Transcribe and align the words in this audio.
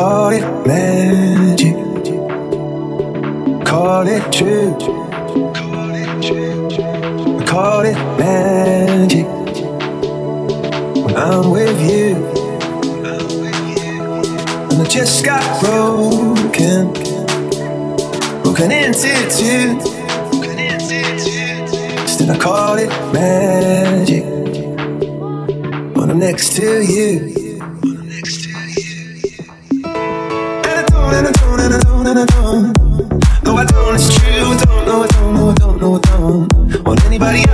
call 0.00 0.30
it 0.30 0.66
magic. 0.66 1.76
Call 3.66 4.08
it 4.08 4.32
true. 4.32 4.74
I 7.38 7.44
call 7.44 7.82
it 7.84 7.98
magic. 8.18 9.26
When 11.04 11.16
I'm 11.16 11.50
with 11.50 11.78
you. 11.90 12.16
And 14.70 14.80
I 14.80 14.84
just 14.88 15.22
got 15.22 15.44
broken. 15.60 16.94
Broken 18.42 18.70
into 18.72 19.12
two. 19.38 19.80
Still 22.08 22.30
I 22.30 22.38
call 22.38 22.78
it 22.78 22.88
magic. 23.12 24.24
When 25.94 26.10
I'm 26.10 26.18
next 26.18 26.56
to 26.56 26.82
you. 26.82 27.39
And 32.10 32.18
I 32.18 32.26
don't. 32.26 33.44
No, 33.44 33.56
I 33.56 33.64
don't, 33.64 33.94
it's 33.94 34.18
true. 34.18 34.32
Don't, 34.32 34.86
no, 34.86 35.02
I 35.02 35.06
don't, 35.06 35.34
no, 35.34 35.50
I 35.50 35.54
don't, 35.54 35.80
no, 35.80 35.94
I 35.94 36.00
don't. 36.00 36.84
Want 36.84 37.04
anybody 37.04 37.44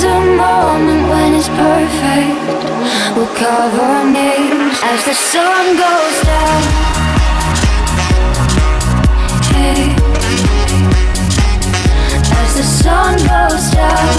There's 0.00 0.14
a 0.14 0.20
moment 0.36 1.08
when 1.08 1.34
it's 1.34 1.48
perfect. 1.48 2.38
We'll 3.16 3.34
cover 3.34 3.82
our 3.82 4.08
names 4.08 4.78
as 4.84 5.04
the 5.04 5.12
sun 5.12 5.76
goes 5.76 6.22
down. 6.22 6.62
Hey. 9.50 9.96
As 12.30 12.54
the 12.54 12.62
sun 12.62 13.16
goes 13.26 13.70
down. 13.74 14.14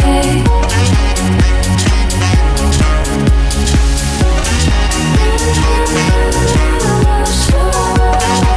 Hey. 0.00 0.42
Slow. 7.26 8.55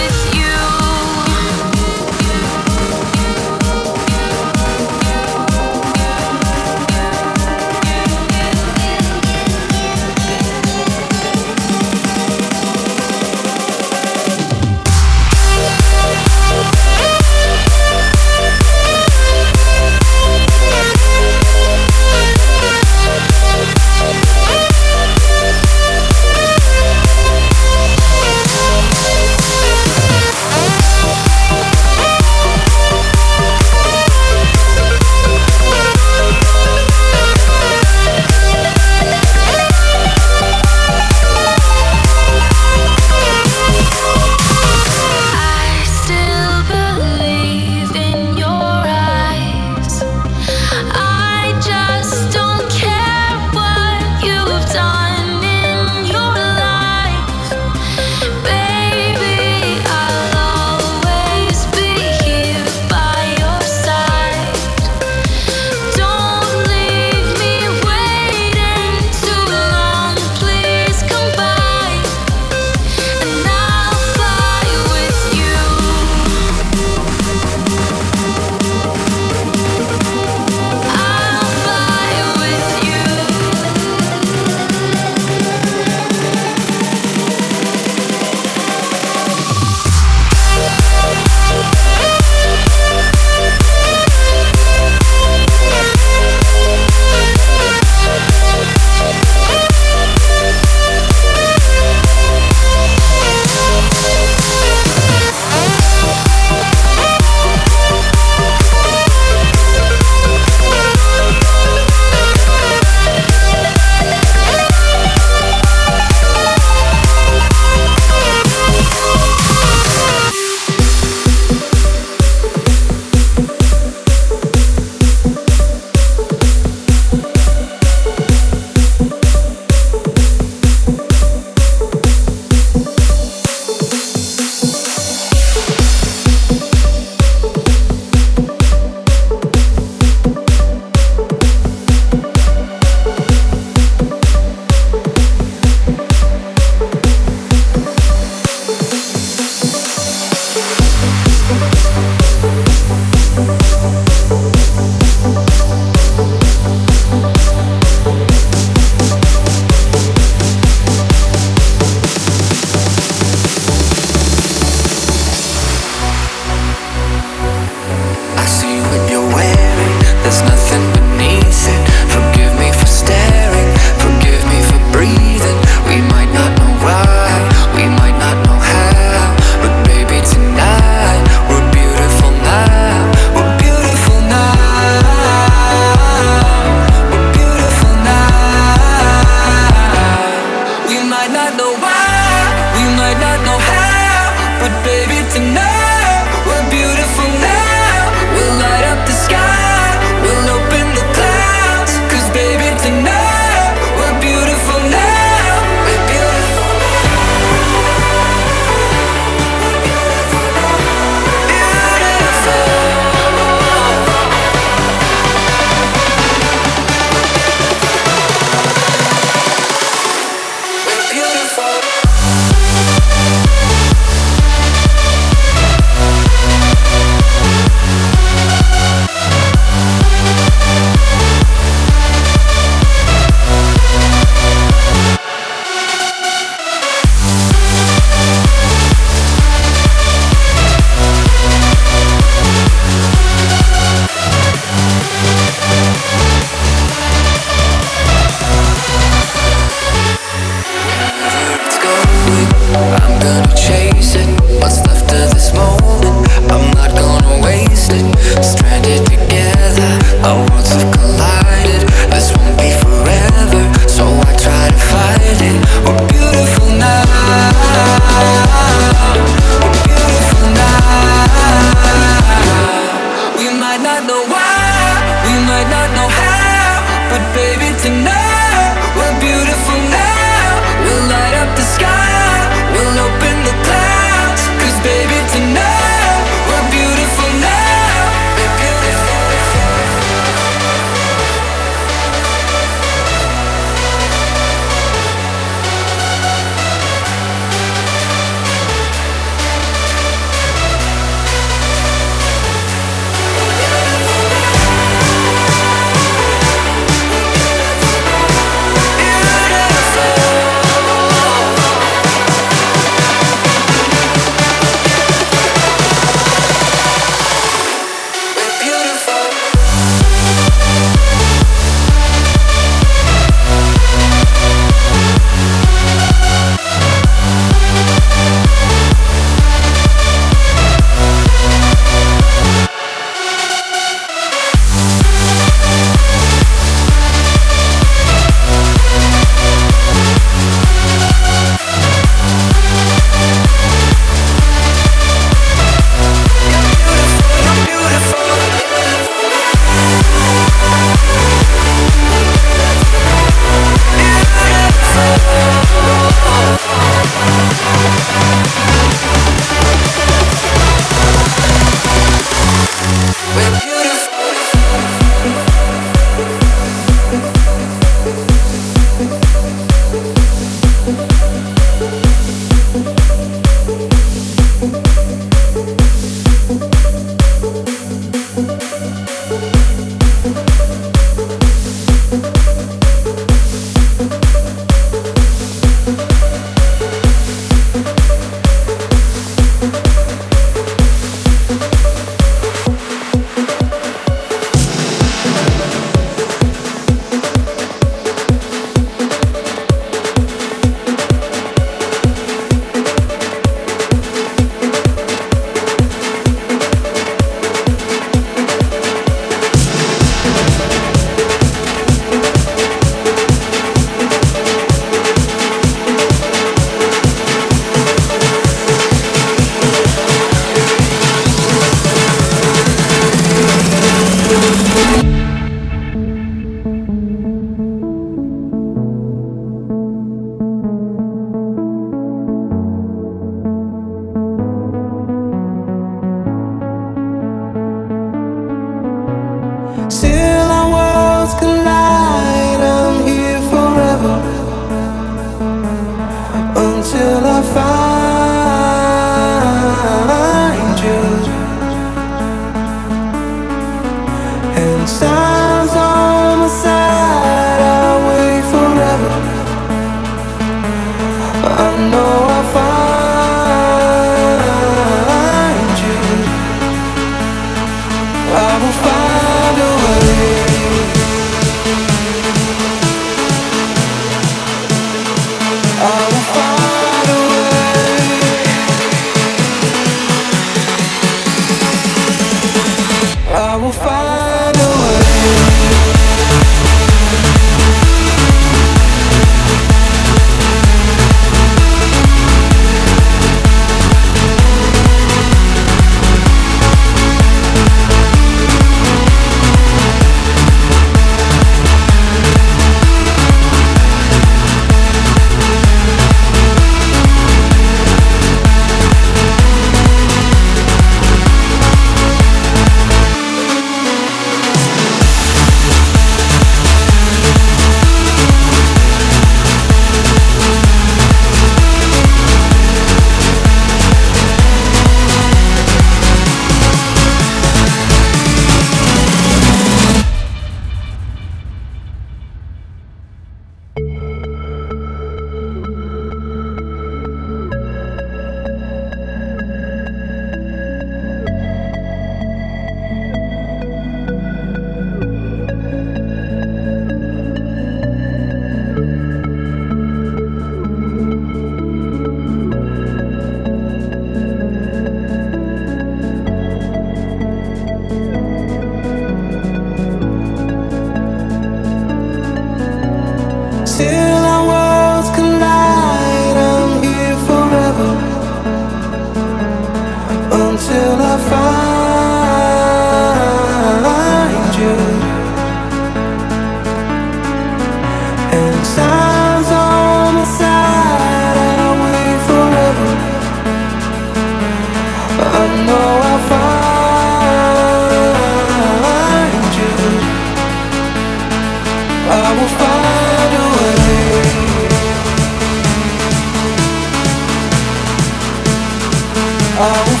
I 599.61 600.00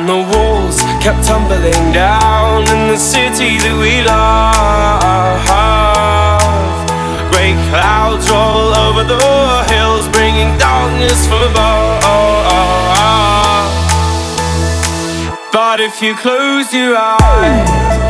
and 0.00 0.08
the 0.08 0.22
walls 0.32 0.80
kept 1.02 1.24
tumbling 1.26 1.92
down 1.92 2.62
in 2.68 2.88
the 2.88 2.96
city 2.96 3.58
that 3.58 3.76
we 3.76 4.00
love. 4.02 5.44
Great 7.30 7.58
clouds 7.68 8.24
roll 8.30 8.72
over 8.86 9.04
the 9.04 9.20
hills, 9.68 10.08
bringing 10.08 10.56
darkness 10.58 11.26
from 11.26 11.42
above. 11.50 12.00
But 15.52 15.80
if 15.80 16.00
you 16.00 16.14
close 16.14 16.72
your 16.72 16.96
eyes, 16.96 18.09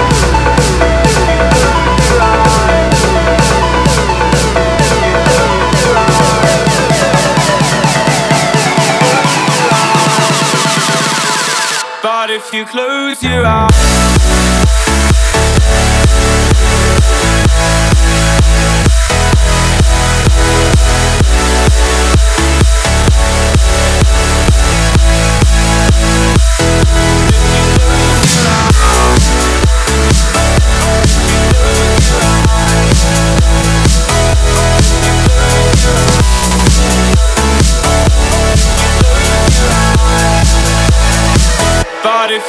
You 12.53 12.65
close 12.65 13.23
your 13.23 13.45
eyes 13.45 14.21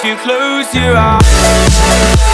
you 0.05 0.17
close 0.17 0.75
your 0.75 0.97
eyes 0.97 2.32